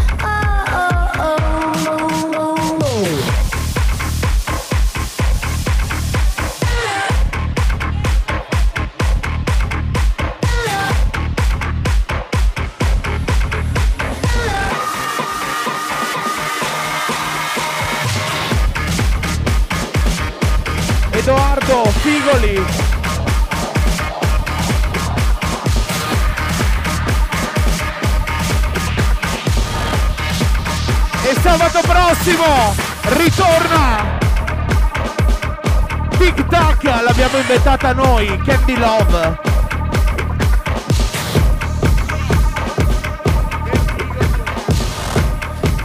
Inventata 37.50 37.94
noi, 37.94 38.28
Candy 38.46 38.78
Love. 38.78 39.40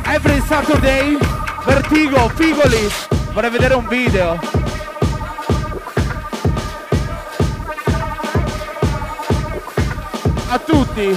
Every 0.04 0.42
Saturday, 0.46 1.18
Vertigo, 1.64 2.30
Figoli. 2.34 2.92
Vorrei 3.32 3.50
vedere 3.50 3.74
un 3.74 3.88
video. 3.88 4.38
A 10.48 10.58
tutti. 10.58 11.16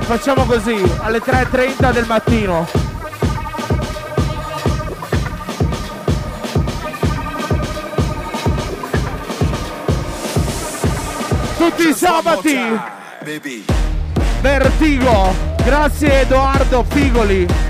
Facciamo 0.00 0.44
così, 0.44 0.82
alle 1.00 1.18
3.30 1.18 1.92
del 1.92 2.06
mattino. 2.06 2.77
Tutti 11.58 11.88
i 11.88 11.92
sabati. 11.92 12.56
Vertigo. 14.40 15.34
Grazie 15.64 16.20
Edoardo 16.20 16.84
Figoli. 16.88 17.67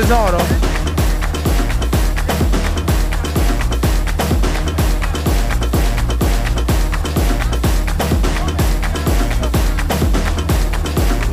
Tesoro. 0.00 0.38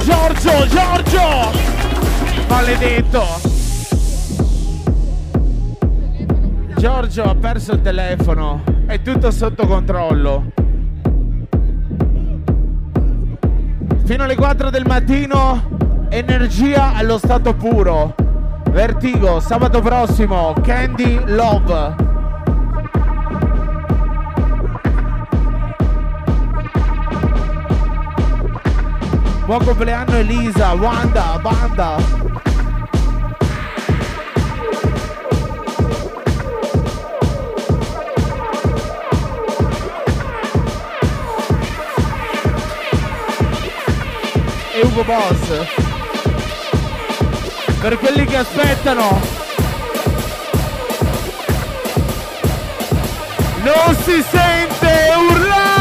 Giorgio, 0.04 0.68
Giorgio! 0.68 1.52
Maledetto! 2.50 3.24
Giorgio 6.76 7.24
ha 7.24 7.36
perso 7.36 7.72
il 7.72 7.82
telefono, 7.82 8.64
è 8.86 9.02
tutto 9.02 9.32
sotto 9.32 9.66
controllo. 9.66 10.52
Fino 14.04 14.24
alle 14.24 14.36
4 14.36 14.70
del 14.70 14.86
mattino, 14.86 16.08
energia 16.10 16.94
allo 16.94 17.18
stato 17.18 17.54
puro. 17.54 18.27
Vertigo, 18.78 19.40
sabato 19.40 19.82
prossimo, 19.82 20.54
Candy 20.62 21.20
Love. 21.26 21.96
Buon 29.48 29.66
compleanno 29.66 30.18
Elisa, 30.18 30.74
Wanda, 30.76 31.40
Banda. 31.42 31.98
Ugo 44.84 45.04
Boss. 45.04 45.87
Per 47.88 48.00
quelli 48.00 48.26
che 48.26 48.36
aspettano. 48.36 49.22
Non 53.64 53.96
si 54.04 54.22
sente 54.30 55.14
urlare! 55.16 55.78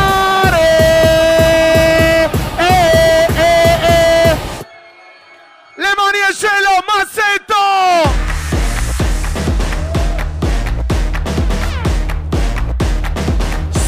cielo, 6.32 6.84
Massetto! 6.86 7.54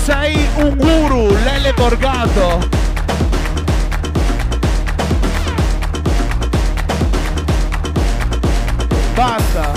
Sei 0.04 0.48
un 0.56 0.76
guru, 0.76 1.28
Lele 1.44 1.72
Borgato. 1.74 2.77
Basta. 9.58 9.72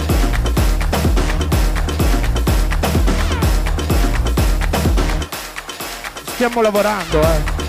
Stiamo 6.33 6.61
lavorando, 6.61 7.21
eh. 7.21 7.59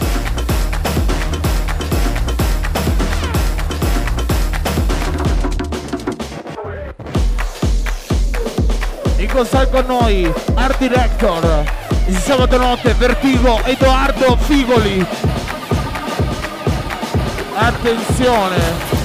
con 9.32 9.48
con 9.70 9.86
noi 9.86 10.30
Art 10.56 10.78
Director 10.78 11.64
il 12.06 12.18
sabato 12.18 12.58
notte 12.58 12.92
Vertigo 12.92 13.64
Edoardo 13.64 14.36
Figoli 14.36 15.06
attenzione 17.54 19.01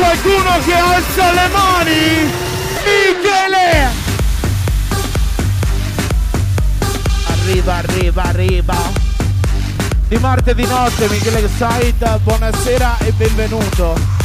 qualcuno 0.00 0.58
che 0.64 0.74
alza 0.74 1.32
le 1.32 1.48
mani? 1.48 2.32
Michele! 2.86 3.90
Arriva, 7.26 7.74
arriva, 7.74 8.22
arriva. 8.22 8.76
Di 10.08 10.16
martedì 10.16 10.66
notte 10.66 11.06
Michele 11.08 11.48
Said, 11.56 12.18
buonasera 12.20 12.98
e 13.00 13.12
benvenuto. 13.12 14.18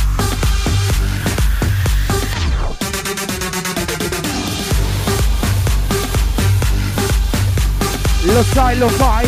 Lo 8.21 8.43
sai, 8.53 8.77
lo 8.77 8.87
fai, 8.87 9.27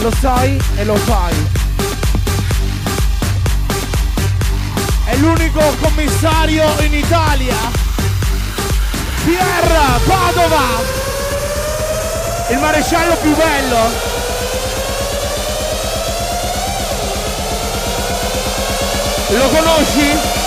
lo 0.00 0.12
sai 0.18 0.60
e 0.76 0.84
lo 0.84 0.96
fai. 0.96 1.61
L'unico 5.22 5.62
commissario 5.80 6.64
in 6.80 6.94
Italia. 6.94 7.56
Pierre 9.24 10.00
Padova, 10.04 10.66
il 12.50 12.58
maresciallo 12.58 13.14
più 13.22 13.34
bello. 13.36 14.10
Lo 19.28 19.48
conosci? 19.48 20.40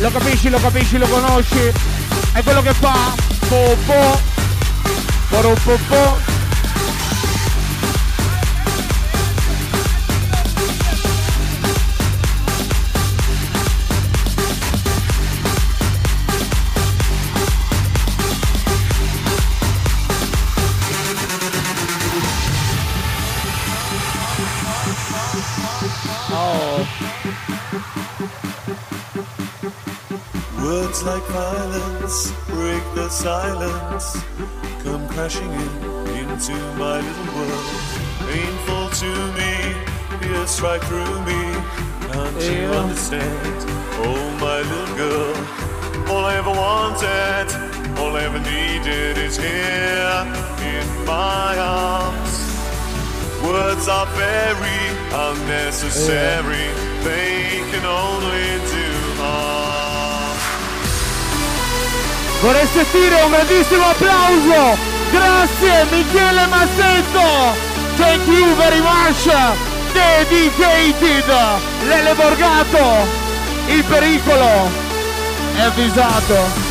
Lo 0.00 0.10
capisci, 0.10 0.48
lo 0.48 0.58
capisci, 0.58 0.96
lo 0.96 1.06
conosci? 1.06 1.97
È 2.38 2.42
quello 2.44 2.62
che 2.62 2.72
fa. 2.72 3.14
Po 3.48 3.76
po 3.86 4.20
po 5.30 5.52
po 5.64 5.78
po 5.88 6.27
silence 33.10 34.16
come 34.82 35.08
crashing 35.08 35.50
in 35.52 35.88
into 36.28 36.52
my 36.76 37.00
little 37.00 37.34
world. 37.36 37.66
Painful 38.30 38.88
to 39.02 39.10
me, 39.38 39.52
pierce 40.20 40.60
right 40.60 40.82
through 40.84 41.16
me. 41.30 41.42
Can't 42.12 42.42
you 42.42 42.66
understand? 42.82 43.58
Oh, 44.06 44.24
my 44.40 44.58
little 44.70 44.96
girl. 44.96 45.34
All 46.10 46.24
I 46.24 46.34
ever 46.36 46.50
wanted, 46.50 47.46
all 47.98 48.16
I 48.16 48.22
ever 48.24 48.40
needed 48.40 49.18
is 49.18 49.36
here 49.36 50.18
in 50.74 50.86
my 51.04 51.56
arms. 51.58 52.34
Words 53.42 53.68
words 53.78 53.88
are 53.88 54.06
very 54.16 54.82
unnecessary. 55.28 56.66
Yeah. 56.66 57.04
They 57.04 57.62
can 57.70 57.84
only 57.84 58.48
do 58.74 58.87
Vorrei 62.40 62.66
sentire 62.72 63.20
un 63.22 63.30
grandissimo 63.30 63.84
applauso. 63.84 64.78
Grazie 65.10 65.86
Michele 65.90 66.46
Massetto. 66.46 67.56
Thank 67.96 68.26
you 68.26 68.54
very 68.54 68.80
much. 68.80 69.26
Dedicated. 69.92 71.24
Lele 71.86 72.14
Borgato. 72.14 73.06
Il 73.66 73.82
pericolo 73.84 74.70
è 75.56 75.60
avvisato. 75.62 76.67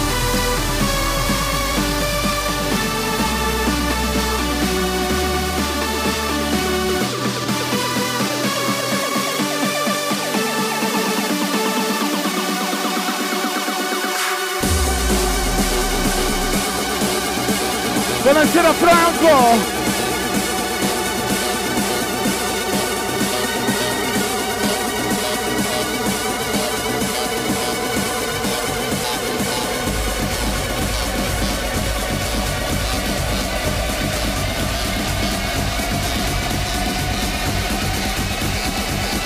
Buonasera 18.28 18.74
Franco! 18.74 19.58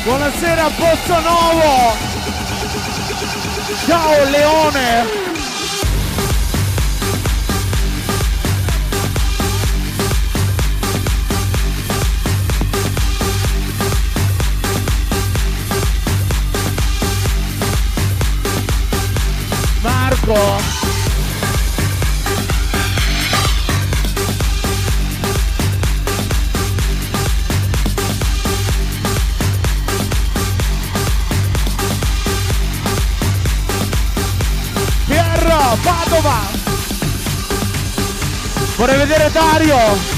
Buonasera 0.04 0.70
Pozzo 0.78 1.20
Nuovo! 1.22 1.98
Ciao 3.84 4.24
Leone! 4.30 5.21
Pierro, 35.06 35.78
Padova! 35.84 36.40
Vorrei 38.78 38.98
vedere 38.98 39.30
Dario! 39.32 40.11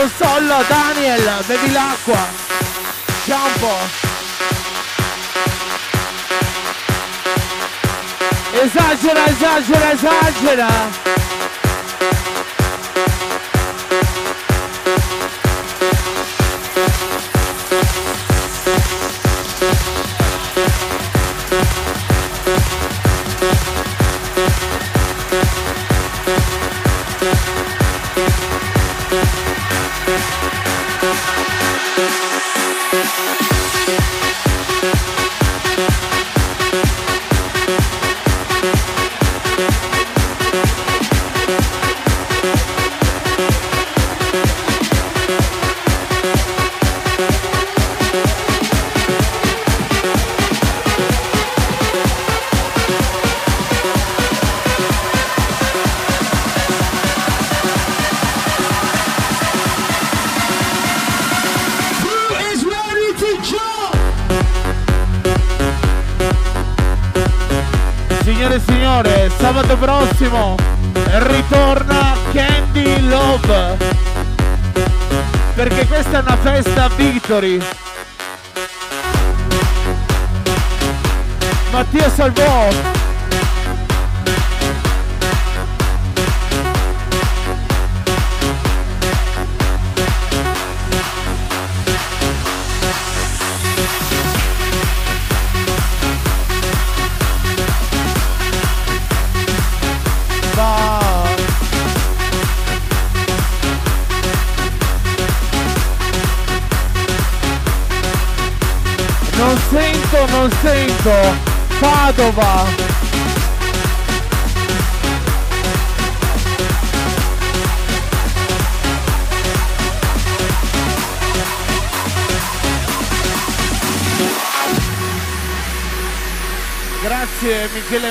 Console, 0.00 0.64
Daniel, 0.66 1.44
bevi 1.46 1.72
l'acqua. 1.72 2.26
Campo. 3.26 3.74
Esagera, 8.52 9.24
esagera, 9.26 9.92
esagera. 9.92 11.29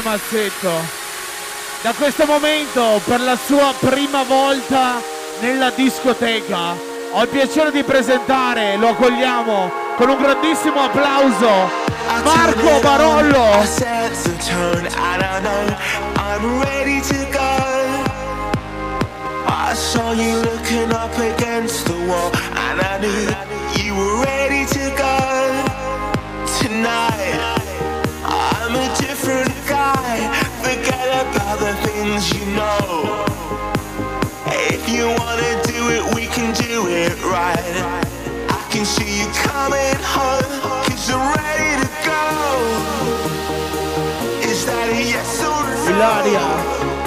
Mazzetto. 0.10 0.72
Da 1.84 1.94
questo 1.94 2.26
momento 2.26 3.00
per 3.06 3.22
la 3.22 3.38
sua 3.38 3.76
prima 3.80 4.24
volta 4.24 5.00
nella 5.40 5.70
discoteca 5.70 6.76
ho 7.12 7.22
il 7.22 7.28
piacere 7.28 7.70
di 7.70 7.84
presentare 7.84 8.76
lo 8.78 8.90
accogliamo 8.90 9.72
con 9.98 10.10
un 10.10 10.18
grandissimo 10.18 10.82
applauso 10.82 11.70
Marco 12.24 12.80
Barollo. 12.82 13.62
I 19.72 19.74
saw 19.76 20.12
you 20.14 20.42
looking 20.42 20.92
up 20.92 21.16
against 21.18 21.86
the 21.86 21.94
wall, 22.08 22.32
and 22.34 22.82
I 22.82 22.98
knew 22.98 23.30
you 35.00 35.08
wanna 35.18 35.52
do 35.64 35.82
it, 35.96 36.04
we 36.14 36.26
can 36.28 36.54
do 36.56 36.88
it 36.90 37.16
right. 37.24 37.74
I 38.50 38.68
can 38.70 38.86
see 38.86 39.20
you 39.20 39.28
coming 39.48 39.96
home, 40.04 40.44
cause 40.84 41.10
ready 41.38 41.72
to 41.82 41.90
go. 42.04 42.24
Is 44.52 44.66
that 44.66 44.90
a 44.90 45.02
yes 45.14 45.42
or 45.42 45.64
no? 45.98 46.99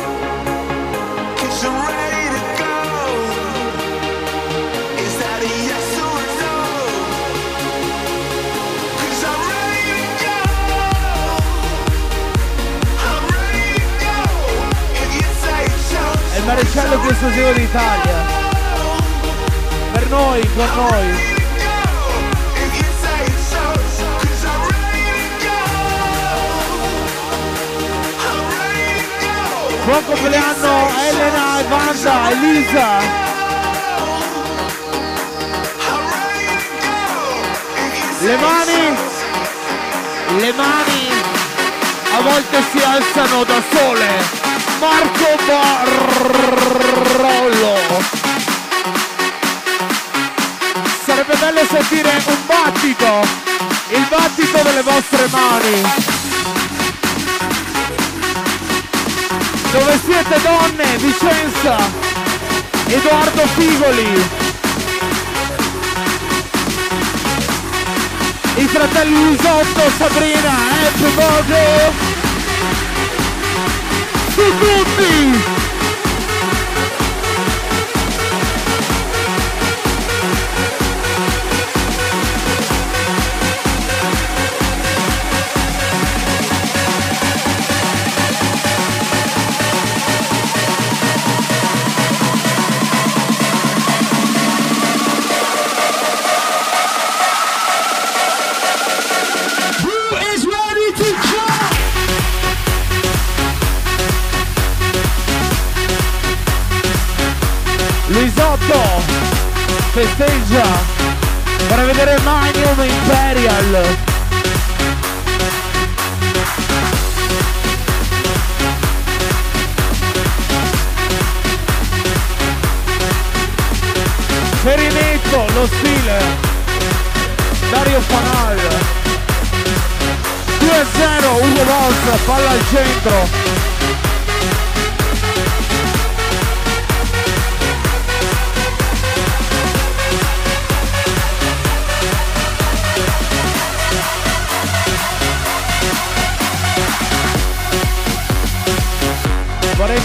il 16.43 16.49
maresciallo 16.49 16.99
più 16.99 17.11
esclusivo 17.11 17.53
d'Italia. 17.53 18.25
Per 19.93 20.09
noi, 20.09 20.41
con 20.57 20.69
noi. 20.75 21.31
Buon 29.85 30.05
compleanno 30.05 30.91
Elena, 31.09 31.61
Evanda, 31.61 32.31
Elisa. 32.31 32.89
Le 38.21 38.37
mani, 38.37 38.97
le 40.39 40.53
mani 40.53 41.11
a 42.17 42.21
volte 42.21 42.63
si 42.71 42.79
alzano 42.79 43.45
da 43.45 43.63
sole. 43.73 44.42
Marco 44.83 45.39
Barrollo. 45.47 46.81
Sarebbe 51.05 51.37
bello 51.37 51.61
sentire 51.71 52.21
un 52.27 52.37
battito, 52.47 53.21
il 53.91 54.05
battito 54.09 54.61
delle 54.61 54.83
vostre 54.83 55.29
mani. 55.31 55.83
Dove 59.71 60.01
siete 60.05 60.41
donne? 60.43 60.97
Vicenza, 60.97 61.77
Edoardo 62.87 63.47
Figoli. 63.55 64.29
I 68.57 68.67
fratelli 68.67 69.25
Lusotto, 69.27 69.91
Sabrina, 69.97 70.51
eh, 70.51 70.87
Happy 70.87 71.11
Birthday! 71.15 72.12
Mr. 74.35 75.59
me! 75.59 75.62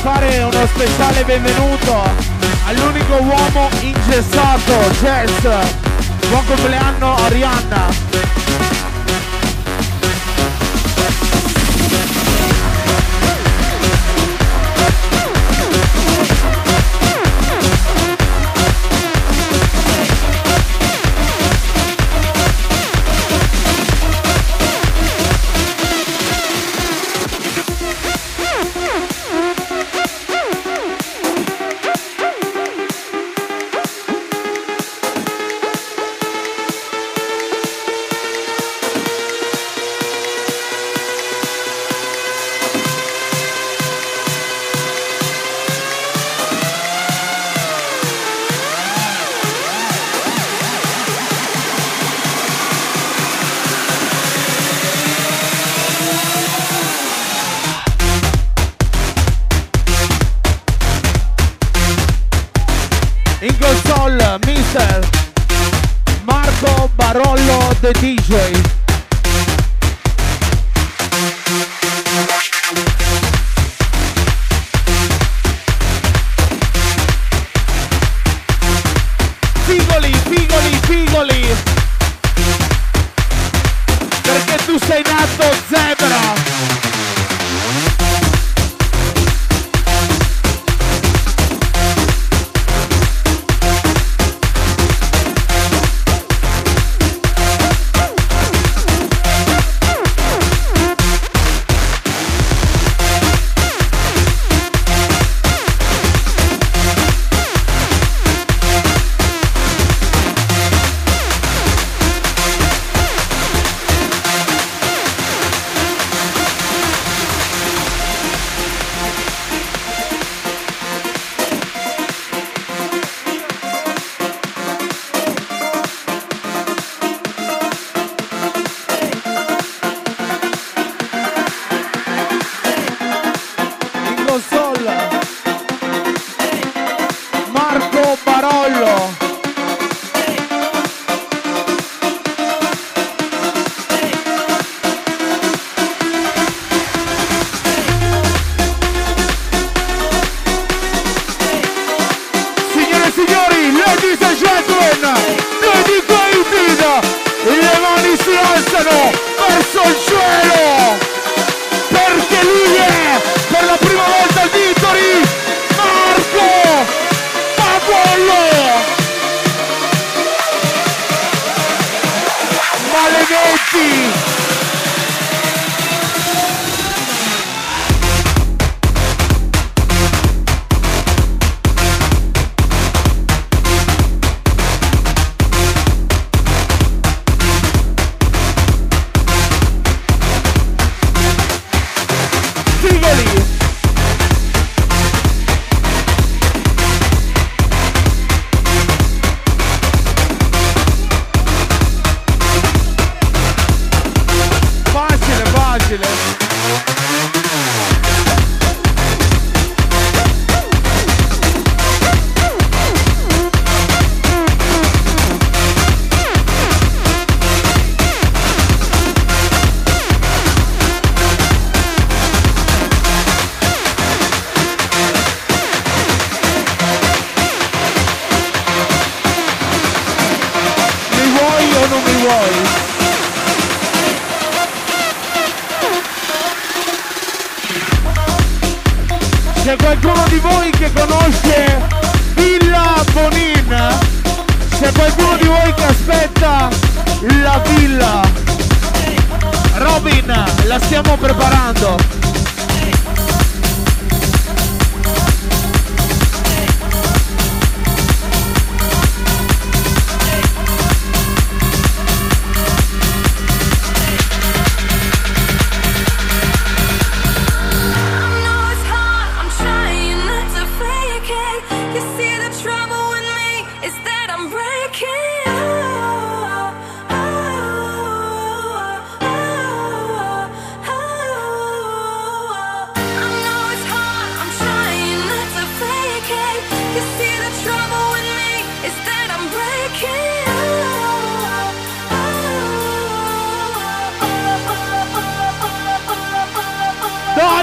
fare 0.02 0.44
uno 0.44 0.68
speciale 0.68 1.24
benvenuto 1.24 2.04
all'unico 2.66 3.16
uomo 3.16 3.70
ingessato, 3.82 4.74
Jess. 5.02 5.42
Buon 6.30 6.46
compleanno 6.46 7.16
Arianna. 7.16 8.67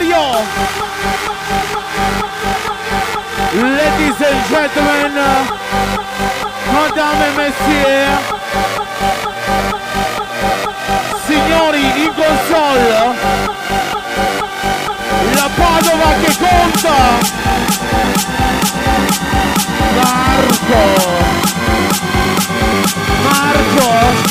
Mario. 0.05 0.45
Ladies 3.55 4.21
and 4.21 4.41
gentlemen, 4.51 5.15
madame 6.73 7.23
et 7.23 7.35
messieurs, 7.37 8.19
signori 11.27 11.85
in 12.05 12.13
console, 12.15 13.15
la 15.35 15.49
Padova 15.55 16.11
che 16.21 16.33
conta, 16.39 16.97
Marco, 19.95 20.83
Marco. 23.23 24.25